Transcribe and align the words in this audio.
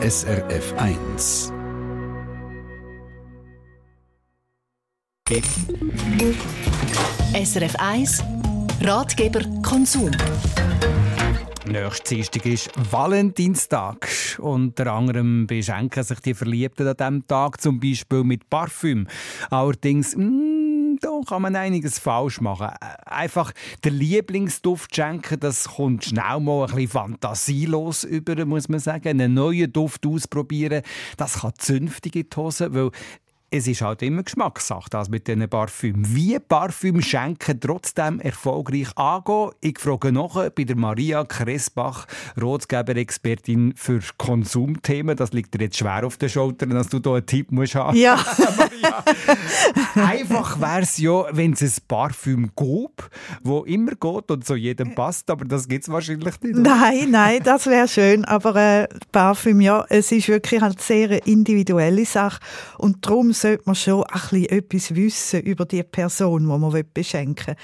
SRF 0.00 0.74
1. 0.76 1.52
SRF 7.34 7.74
1 7.80 8.24
Ratgeber 8.80 9.40
Konsum. 9.62 10.12
Nächste 11.66 12.14
Dienstag 12.14 12.46
ist 12.46 12.70
Valentinstag. 12.92 14.08
Unter 14.38 14.92
anderem 14.92 15.48
beschenken 15.48 16.04
sich 16.04 16.20
die 16.20 16.34
Verliebten 16.34 16.86
an 16.86 16.96
diesem 16.96 17.26
Tag 17.26 17.60
zum 17.60 17.80
Beispiel 17.80 18.22
mit 18.22 18.48
Parfüm. 18.48 19.08
Allerdings, 19.50 20.16
mh, 20.16 20.47
da 21.00 21.20
kann 21.26 21.42
man 21.42 21.56
einiges 21.56 21.98
falsch 21.98 22.40
machen. 22.40 22.68
Einfach 23.06 23.52
der 23.84 23.92
Lieblingsduft 23.92 24.94
schenken, 24.94 25.40
das 25.40 25.64
kommt 25.68 26.04
schnell 26.04 26.40
mal 26.40 26.66
ein 26.66 26.74
bisschen 26.74 26.88
fantasielos 26.88 28.04
über, 28.04 28.44
muss 28.44 28.68
man 28.68 28.80
sagen. 28.80 29.08
Einen 29.08 29.34
neuen 29.34 29.72
Duft 29.72 30.06
ausprobieren, 30.06 30.82
das 31.16 31.40
kann 31.40 31.52
zünftig 31.58 32.16
in 32.16 32.28
die 32.30 32.36
Hose, 32.36 32.72
weil 32.72 32.90
es 33.50 33.66
ist 33.66 33.80
halt 33.80 34.02
immer 34.02 34.22
Geschmackssache, 34.22 34.90
das 34.90 35.08
mit 35.08 35.26
diesen 35.26 35.48
Parfüm. 35.48 36.02
Wie 36.14 36.38
Parfüm 36.38 37.00
schenken 37.00 37.58
trotzdem 37.58 38.20
erfolgreich 38.20 38.88
angehen? 38.96 39.52
Ich 39.60 39.78
frage 39.78 40.12
noch 40.12 40.50
bei 40.50 40.64
der 40.64 40.76
Maria 40.76 41.24
Kressbach, 41.24 42.06
Rotgeber-Expertin 42.40 43.72
für 43.74 44.00
Konsumthemen. 44.18 45.16
Das 45.16 45.32
liegt 45.32 45.54
dir 45.54 45.64
jetzt 45.64 45.78
schwer 45.78 46.06
auf 46.06 46.18
den 46.18 46.28
Schultern, 46.28 46.70
dass 46.70 46.88
du 46.88 47.00
hier 47.02 47.14
einen 47.14 47.26
Tipp 47.26 47.50
musst 47.50 47.74
haben 47.74 47.96
Ja. 47.96 48.18
Einfach 49.94 50.60
wäre 50.60 50.82
es 50.82 50.98
ja, 50.98 51.24
wenn 51.32 51.52
es 51.52 51.62
ein 51.62 51.82
Parfüm 51.88 52.50
gäbe, 52.54 53.08
wo 53.42 53.64
immer 53.64 53.92
geht 53.92 54.30
und 54.30 54.44
zu 54.44 54.56
jedem 54.56 54.94
passt, 54.94 55.30
aber 55.30 55.46
das 55.46 55.66
gibt 55.66 55.84
es 55.84 55.90
wahrscheinlich 55.90 56.40
nicht. 56.42 56.56
Nein, 56.56 57.10
nein, 57.10 57.40
das 57.42 57.66
wäre 57.66 57.88
schön, 57.88 58.26
aber 58.26 58.56
äh, 58.56 58.88
Parfüm, 59.10 59.62
ja, 59.62 59.86
es 59.88 60.12
ist 60.12 60.28
wirklich 60.28 60.60
halt 60.60 60.82
sehr 60.82 61.08
eine 61.08 61.18
individuelle 61.18 62.04
Sache 62.04 62.40
und 62.76 63.06
darum 63.06 63.32
sollte 63.40 63.62
man 63.66 63.74
schon 63.74 64.04
ein 64.04 64.20
bisschen 64.20 64.46
etwas 64.46 64.94
wissen 64.94 65.40
über 65.42 65.64
die 65.64 65.82
Person, 65.82 66.42
die 66.42 66.46
man 66.46 66.84
beschenken 66.92 67.48
will. 67.48 67.56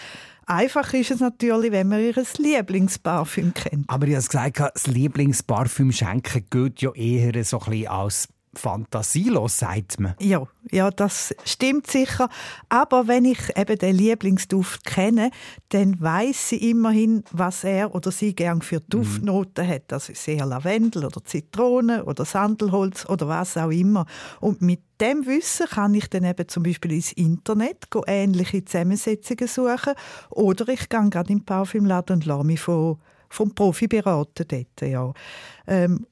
Einfach 0.47 0.92
ist 0.92 1.11
es 1.11 1.20
natürlich, 1.20 1.72
wenn 1.72 1.89
man 1.89 2.00
ihr 2.00 2.14
Lieblingsparfüm 2.36 3.55
kennt. 3.55 3.89
Aber 3.89 4.06
ich 4.06 4.14
habe 4.14 4.27
gesagt, 4.27 4.61
das 4.75 4.86
Lieblingsparfüm 4.86 5.91
schenken 5.91 6.45
geht 6.50 6.83
ja 6.83 6.92
eher 6.92 7.45
so 7.45 7.61
ein 7.61 7.70
bisschen 7.70 7.89
als 7.89 8.28
fantasielos, 8.58 9.58
sagt 9.58 10.00
man. 10.00 10.14
Ja, 10.20 10.47
ja, 10.70 10.91
das 10.91 11.34
stimmt 11.44 11.86
sicher. 11.86 12.28
Aber 12.69 13.06
wenn 13.06 13.24
ich 13.24 13.56
eben 13.56 13.78
den 13.78 13.96
Lieblingsduft 13.96 14.84
kenne, 14.84 15.30
dann 15.70 16.00
weiß 16.00 16.50
sie 16.50 16.70
immerhin, 16.70 17.24
was 17.33 17.64
er 17.64 17.94
oder 17.94 18.11
sie 18.11 18.34
gern 18.34 18.62
für 18.62 18.80
Duftnoten 18.80 19.66
hat. 19.66 19.92
Also 19.92 20.12
sehr 20.14 20.46
Lavendel 20.46 21.05
oder 21.05 21.22
Zitrone 21.24 22.05
oder 22.05 22.24
Sandelholz 22.24 23.06
oder 23.08 23.28
was 23.28 23.56
auch 23.56 23.70
immer. 23.70 24.06
Und 24.41 24.62
mit 24.62 24.80
dem 25.00 25.27
Wissen 25.27 25.66
kann 25.66 25.94
ich 25.94 26.08
dann 26.08 26.24
eben 26.24 26.48
zum 26.48 26.62
Beispiel 26.62 26.92
ins 26.92 27.12
Internet 27.12 27.89
ähnliche 28.06 28.64
Zusammensetzungen 28.64 29.48
suchen 29.48 29.94
oder 30.30 30.68
ich 30.68 30.89
gehe 30.89 31.11
gerade 31.11 31.33
im 31.33 31.44
Parfümladen 31.44 32.16
und 32.16 32.27
lasse 32.27 32.44
mich 32.44 32.61
von 32.61 32.98
vom 33.34 33.54
Profi 33.54 33.88
beraten 33.88 34.46
dort, 34.48 34.88
ja. 34.88 35.12
Ähm, 35.66 36.06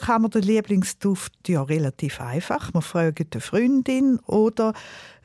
kann 0.00 0.22
man 0.22 0.30
den 0.30 0.42
Lieblingsduft 0.42 1.48
ja 1.48 1.62
relativ 1.62 2.20
einfach. 2.20 2.72
Man 2.72 2.82
fragt 2.82 3.34
eine 3.34 3.40
Freundin 3.40 4.18
oder 4.26 4.72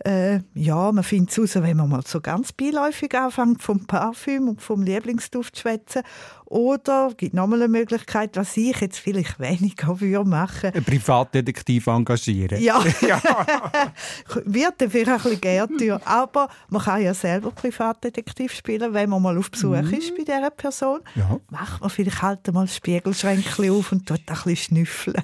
äh, 0.05 0.42
ja, 0.53 0.92
man 0.92 1.03
findet 1.03 1.31
es 1.31 1.39
raus, 1.39 1.64
wenn 1.64 1.78
man 1.78 1.89
mal 1.89 2.03
so 2.05 2.22
ganz 2.22 2.53
beiläufig 2.53 3.16
anfängt 3.16 3.64
vom 3.64 3.86
Parfüm 3.88 4.48
und 4.48 4.61
vom 4.61 4.83
Lieblingsduft 4.83 5.55
zu 5.55 5.61
schwätzen. 5.61 6.03
Oder 6.50 7.09
es 7.09 7.17
gibt 7.17 7.34
nochmal 7.34 7.62
eine 7.62 7.67
Möglichkeit, 7.67 8.38
was 8.38 8.56
ich 8.56 8.80
jetzt 8.80 9.00
vielleicht 9.00 9.38
weniger 9.38 10.00
würde 10.00 10.30
machen. 10.30 10.72
Ein 10.73 10.84
Privatdetektiv 10.84 11.88
engagieren. 11.88 12.62
Ja, 12.62 12.81
wird 14.45 14.76
dann 14.78 14.89
vielleicht 14.89 15.09
ein 15.09 15.23
bisschen 15.23 15.42
Gärtür. 15.42 16.02
Aber 16.06 16.48
man 16.70 16.82
kann 16.82 17.02
ja 17.02 17.14
selber 17.14 17.52
Privatdetektiv 17.52 18.54
spielen, 18.54 18.94
wenn 18.94 19.10
man 19.10 19.21
mal 19.21 19.38
auf 19.38 19.52
Besuch 19.52 19.92
ist 19.92 20.16
bei 20.16 20.23
dieser 20.23 20.49
Person. 20.49 21.02
Ja. 21.16 21.38
Macht 21.49 21.82
man 21.82 21.89
vielleicht 21.89 22.21
halt 22.21 22.54
mal 22.54 22.66
das 22.66 22.77
Spiegelschränkchen 22.77 23.70
auf 23.70 23.92
und 23.92 24.05
tut 24.05 24.21
ein 24.26 24.26
bisschen 24.26 24.55
schnüffeln. 24.55 25.21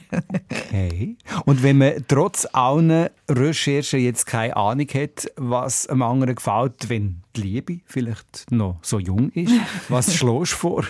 Okay. 0.51 1.15
Und 1.45 1.63
wenn 1.63 1.77
man 1.77 2.03
trotz 2.05 2.45
allen 2.51 3.07
Recherchen 3.29 4.01
jetzt 4.01 4.25
keine 4.25 4.57
Ahnung 4.57 4.87
hat, 4.93 5.31
was 5.37 5.87
einem 5.87 6.01
anderen 6.01 6.35
gefällt, 6.35 6.89
wenn 6.89 7.21
die 7.37 7.41
Liebe 7.41 7.79
vielleicht 7.85 8.51
noch 8.51 8.79
so 8.81 8.99
jung 8.99 9.29
ist, 9.29 9.53
was 9.87 10.13
schlägst 10.13 10.53
du 10.53 10.57
vor? 10.57 10.83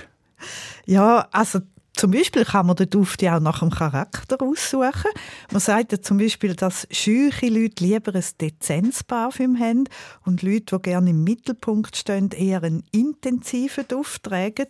Ja, 0.86 1.28
also 1.31 1.59
zum 1.96 2.12
Beispiel 2.12 2.44
kann 2.44 2.66
man 2.66 2.76
den 2.76 2.90
Duft 2.90 3.22
ja 3.22 3.38
auch 3.38 3.42
nach 3.42 3.59
dem 3.59 3.70
Charakter 3.70 4.42
aussuchen. 4.42 5.12
Man 5.52 5.59
sagt 5.59 5.92
ja 5.92 6.02
zum 6.02 6.18
Beispiel, 6.18 6.56
dass 6.56 6.88
scheuche 6.92 7.48
Leute 7.48 7.84
lieber 7.84 8.16
ein 8.16 8.24
dezentes 8.42 9.04
Parfüm 9.04 9.59
haben 9.59 9.84
und 10.26 10.42
Leute, 10.42 10.78
die 10.78 10.81
gerne 10.81 11.12
im 11.12 11.24
Mittelpunkt 11.24 11.96
stehen, 11.96 12.31
eher 12.31 12.64
einen 12.64 12.84
intensiven 12.92 13.88
Duft 13.88 14.24
tragen. 14.24 14.68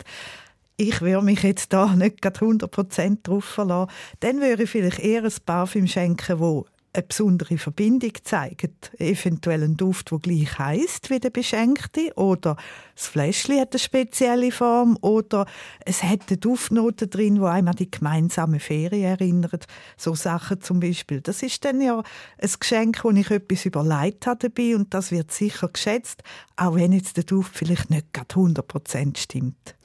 Ich 0.76 1.02
würde 1.02 1.24
mich 1.24 1.44
jetzt 1.44 1.72
da 1.72 1.96
nicht 1.96 2.22
gerade 2.22 2.40
100% 2.40 3.20
drauf 3.24 3.46
verlassen. 3.46 3.92
Dann 4.20 4.42
würde 4.42 4.64
ich 4.64 4.70
vielleicht 4.70 5.00
eher 5.00 5.24
ein 5.24 5.34
Parfüm 5.46 5.88
schenken, 5.88 6.40
wo 6.40 6.66
eine 6.94 7.04
besondere 7.04 7.58
Verbindung 7.58 8.12
zeigt. 8.24 8.92
Eventuell 9.00 9.64
ein 9.64 9.78
Duft, 9.78 10.12
der 10.12 10.20
gleich 10.20 10.60
heisst 10.60 11.10
wie 11.10 11.20
der 11.20 11.32
Beschenkte. 11.32 12.14
Oder 12.16 12.56
das 12.96 13.08
Fläschchen 13.08 13.60
hat 13.60 13.74
eine 13.74 13.80
spezielle 13.80 14.52
Form. 14.52 14.98
Oder 15.02 15.46
es 15.86 16.04
hat 16.04 16.22
eine 16.28 16.38
Duftnote 16.38 17.08
drin, 17.08 17.36
die 17.36 17.42
einem 17.42 17.70
an 17.70 17.76
die 17.76 17.90
gemeinsame 17.90 18.60
Ferien 18.60 19.20
erinnert. 19.20 19.66
So 19.98 20.16
Sachen 20.16 20.62
zum 20.62 20.80
Beispiel. 20.80 21.22
Das 21.22 21.42
ist 21.44 21.66
dann 21.66 21.82
ja 21.82 22.04
ein 22.38 22.52
Geschenk, 22.60 23.04
wo 23.04 23.12
ich 23.12 23.32
etwas 23.32 23.66
überlegt 23.66 24.28
habe 24.28 24.50
dabei 24.50 24.76
und 24.76 24.94
das 24.94 25.12
wird 25.12 25.32
sicher 25.32 25.70
geschätzt, 25.70 26.24
auch 26.56 26.76
wenn 26.76 26.92
jetzt 26.92 27.18
der 27.18 27.24
Duft 27.24 27.56
vielleicht 27.56 27.90
nicht 27.90 28.14
gerade 28.14 28.36
100% 28.36 29.18
stimmt. 29.18 29.76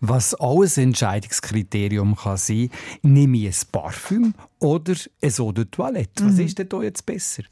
Was 0.00 0.34
auch 0.34 0.62
ein 0.62 0.82
Entscheidungskriterium 0.82 2.16
kann 2.16 2.36
sein, 2.36 2.70
nehme 3.02 3.38
ich 3.38 3.46
ein 3.46 3.68
Parfüm 3.72 4.34
oder 4.58 4.94
ein 5.22 5.32
Eau 5.38 5.52
de 5.52 5.66
Toilette? 5.66 6.26
Was 6.26 6.38
ist 6.38 6.58
denn 6.58 6.68
da 6.68 6.82
jetzt 6.82 7.04
besser? 7.06 7.42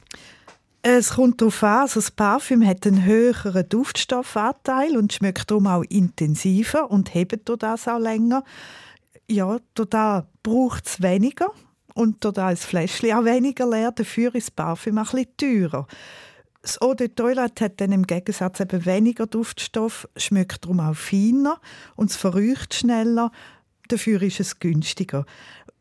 Es 0.85 1.11
kommt 1.11 1.41
darauf 1.41 1.63
an, 1.63 1.83
also 1.83 2.01
das 2.01 2.11
Parfüm 2.11 2.67
hat 2.67 2.85
einen 2.89 3.05
höheren 3.05 3.69
Duftstoffanteil 3.69 4.97
und 4.97 5.13
schmeckt 5.13 5.49
darum 5.49 5.69
auch 5.69 5.85
intensiver 5.89 6.91
und 6.91 7.15
hebt 7.15 7.49
das 7.49 7.87
auch 7.87 8.01
länger. 8.01 8.43
Ja, 9.31 9.59
das 9.75 10.25
braucht 10.43 10.87
es 10.89 11.01
weniger 11.01 11.53
und 11.95 12.25
durch 12.25 12.35
das 12.35 12.65
Fläschchen 12.65 13.13
auch 13.13 13.25
weniger 13.25 13.71
leer, 13.71 13.93
dafür 13.93 14.35
ist 14.35 14.49
das 14.49 14.51
Parfüm 14.51 14.99
ein 14.99 15.05
bisschen 15.05 15.37
teurer. 15.37 15.87
Das 16.63 16.83
Eau 16.83 16.95
de 16.95 17.09
Toilette 17.09 17.67
hat 17.67 17.81
dann 17.81 17.93
im 17.93 18.05
Gegensatz 18.05 18.59
eben 18.59 18.85
weniger 18.85 19.29
Duftstoff, 19.29 20.09
schmeckt 20.17 20.65
darum 20.65 20.81
auch 20.81 20.97
feiner 20.97 21.61
und 21.95 22.11
es 22.11 22.17
verrücht 22.17 22.75
schneller, 22.75 23.31
dafür 23.87 24.21
ist 24.23 24.41
es 24.41 24.59
günstiger. 24.59 25.27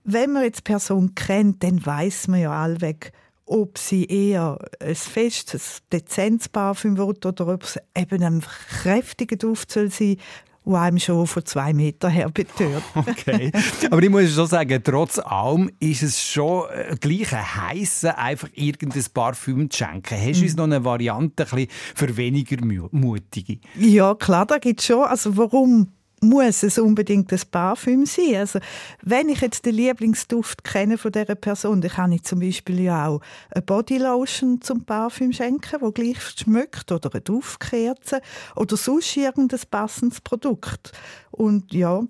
Wenn 0.04 0.34
man 0.34 0.44
jetzt 0.44 0.60
die 0.60 0.72
Person 0.72 1.16
kennt, 1.16 1.64
dann 1.64 1.84
weiß 1.84 2.28
man 2.28 2.42
ja 2.42 2.52
allweg, 2.52 3.14
ob 3.52 3.78
sie 3.78 4.06
eher 4.06 4.58
ein 4.80 4.96
festes, 4.96 5.82
dezentes 5.92 6.48
Parfüm 6.50 6.98
will 6.98 7.14
oder 7.26 7.48
ob 7.48 7.64
es 7.64 7.78
eben 7.98 8.24
ein 8.24 8.42
kräftiger 8.82 9.36
Duft 9.36 9.72
soll 9.72 9.92
sein 9.92 10.16
der 10.64 10.76
einem 10.80 11.00
schon 11.00 11.26
von 11.26 11.44
zwei 11.44 11.74
Metern 11.74 12.12
her 12.12 12.30
betört. 12.30 12.84
Okay. 12.96 13.52
Aber 13.90 14.02
ich 14.04 14.10
muss 14.12 14.32
schon 14.32 14.46
sagen, 14.46 14.80
trotz 14.84 15.18
allem 15.18 15.72
ist 15.80 16.04
es 16.04 16.24
schon 16.24 16.70
äh, 16.70 16.96
gleich 17.00 17.34
ein 17.34 17.56
heissen, 17.70 18.12
einfach 18.12 18.48
irgendein 18.54 19.04
Parfüm 19.12 19.72
zu 19.72 19.80
schenken. 19.80 20.16
Hast 20.22 20.40
du 20.40 20.44
uns 20.46 20.56
noch 20.56 20.66
eine 20.66 20.86
Variante 20.86 21.48
ein 21.52 21.68
für 21.96 22.16
weniger 22.16 22.64
mu- 22.64 22.90
mutige? 22.92 23.58
Ja, 23.76 24.14
klar, 24.14 24.46
da 24.46 24.60
gibt 24.60 24.82
es 24.82 24.86
schon. 24.86 25.02
Also 25.04 25.36
warum 25.36 25.88
muss 26.22 26.64
es 26.64 26.78
unbedingt 26.78 27.32
ein 27.34 27.42
Parfüm 27.50 28.06
sein? 28.06 28.36
Also 28.36 28.60
wenn 29.02 29.30
ich 29.30 29.42
jetzt 29.42 29.66
den 29.66 29.76
Lieblingsduft 29.76 30.64
kenne 30.64 30.98
von 30.98 31.12
dieser 31.12 31.36
Person, 31.36 31.82
dann 31.82 31.92
kann 31.92 32.12
ich 32.12 32.24
zum 32.24 32.40
Beispiel 32.40 32.80
ja 32.80 33.08
auch 33.08 33.22
eine 33.50 33.64
Bodylotion 33.64 34.62
zum 34.62 34.86
Parfüm 34.86 35.34
schenken, 35.34 35.82
wo 35.82 35.92
gleich 35.92 36.22
schmeckt, 36.22 36.92
oder 36.92 37.10
eine 37.12 37.22
Duftkerze 37.22 38.22
oder 38.56 38.78
sonst 38.78 39.18
irgendein 39.18 39.60
passendes 39.70 40.22
Produkt. 40.22 40.92
Und 41.32 41.74
ja, 41.74 42.04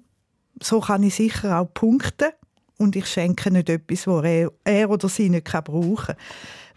so 0.61 0.81
kann 0.81 1.03
ich 1.03 1.15
sicher 1.15 1.59
auch 1.59 1.73
punkten 1.73 2.29
und 2.77 2.95
ich 2.95 3.07
schenke 3.07 3.51
nicht 3.51 3.69
etwas, 3.69 4.07
wo 4.07 4.19
er, 4.19 4.51
er 4.63 4.89
oder 4.89 5.07
sie 5.07 5.29
nicht 5.29 5.45
brauchen 5.45 5.95
kann. 5.95 6.15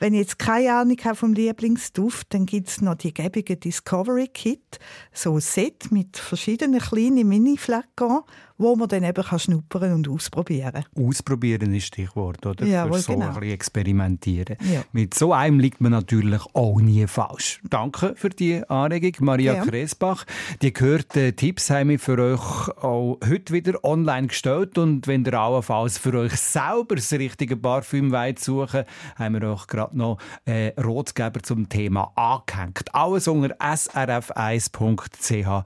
Wenn 0.05 0.13
ich 0.13 0.21
jetzt 0.21 0.39
keine 0.39 0.75
Ahnung 0.75 0.99
habe 1.03 1.15
vom 1.15 1.33
Lieblingsduft, 1.33 2.35
dann 2.35 2.45
gibt 2.45 2.69
es 2.69 2.83
noch 2.83 2.95
die 2.95 3.15
gäbige 3.15 3.57
Discovery 3.57 4.29
Kit, 4.29 4.79
so 5.15 5.33
ein 5.33 5.41
Set 5.41 5.91
mit 5.93 6.19
verschiedenen 6.19 6.79
kleinen 6.79 7.27
Mini-Flakons, 7.27 8.25
wo 8.59 8.77
man 8.77 8.89
dann 8.89 9.03
eben 9.03 9.25
kann 9.25 9.39
schnuppern 9.39 9.95
und 9.95 10.09
ausprobieren 10.09 10.85
Ausprobieren 10.95 11.75
ist 11.75 11.87
Stichwort, 11.87 12.45
oder? 12.47 12.65
Ja, 12.67 12.87
Für 12.87 12.99
so 12.99 13.15
genau. 13.15 13.29
ein 13.29 13.35
bisschen 13.35 13.55
experimentieren. 13.55 14.57
Ja. 14.61 14.85
Mit 14.93 15.15
so 15.15 15.33
einem 15.33 15.59
liegt 15.59 15.81
man 15.81 15.93
natürlich 15.93 16.43
auch 16.53 16.81
nie 16.81 17.07
falsch. 17.07 17.61
Danke 17.69 18.15
für 18.17 18.31
die 18.31 18.63
Anregung, 18.69 19.13
Maria 19.21 19.55
Ja. 19.55 19.65
Kresbach. 19.65 20.25
Die 20.63 20.73
gehörten 20.73 21.35
Tipps 21.35 21.71
haben 21.71 21.89
wir 21.89 21.99
für 21.99 22.19
euch 22.19 22.69
auch 22.83 23.19
heute 23.27 23.53
wieder 23.53 23.83
online 23.85 24.29
gestellt 24.29 24.79
und 24.79 25.07
wenn 25.07 25.25
ihr 25.25 25.35
allenfalls 25.35 25.99
für 25.99 26.15
euch 26.15 26.35
selber 26.37 26.95
das 26.97 27.13
richtige 27.13 27.57
Parfüm 27.57 28.13
wollt 28.13 28.39
suchen 28.39 28.85
haben 29.17 29.41
wir 29.41 29.51
euch 29.51 29.67
gerade 29.67 29.94
noch 29.95 30.19
äh, 30.45 30.73
Rotgeber 30.81 31.43
zum 31.43 31.69
Thema 31.69 32.13
angehängt. 32.15 32.95
Alles 32.95 33.29
unter 33.29 33.55
srf1.ch 33.57 35.65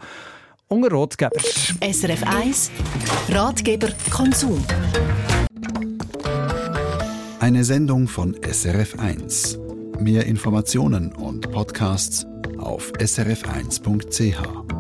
unter 0.68 0.90
Rotgeber. 0.90 1.40
SRF 1.40 2.22
1 2.24 2.70
Ratgeber 3.30 3.88
Konsum. 4.10 4.62
Eine 7.40 7.64
Sendung 7.64 8.08
von 8.08 8.34
SRF1. 8.36 9.58
Mehr 10.00 10.26
Informationen 10.26 11.12
und 11.12 11.50
Podcasts 11.50 12.26
auf 12.58 12.92
srf1.ch. 12.98 14.77